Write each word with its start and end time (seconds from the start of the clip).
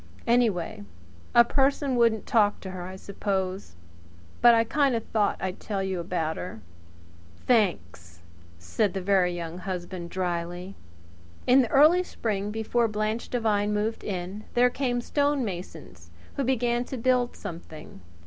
Anyway 0.25 0.83
a 1.35 1.43
person 1.43 1.95
wouldn't 1.95 2.25
talk 2.25 2.59
to 2.59 2.71
her, 2.71 2.81
I 2.81 2.95
suppose. 2.95 3.75
But 4.41 4.55
I 4.55 4.63
kind 4.63 4.95
of 4.95 5.03
thought 5.05 5.37
I'd 5.39 5.59
tell 5.59 5.83
you 5.83 5.99
about 5.99 6.37
her." 6.37 6.59
"Thanks!" 7.45 8.23
said 8.57 8.95
the 8.95 9.01
Very 9.03 9.31
Young 9.31 9.59
Husband 9.59 10.09
dryly. 10.09 10.73
In 11.45 11.61
the 11.61 11.69
early 11.69 12.01
spring, 12.01 12.49
before 12.49 12.87
Blanche 12.87 13.29
Devine 13.29 13.75
moved 13.75 14.03
in, 14.03 14.45
there 14.55 14.71
came 14.71 15.01
stonemasons, 15.01 16.09
who 16.35 16.43
began 16.43 16.83
to 16.85 16.97
build 16.97 17.35
something. 17.35 18.01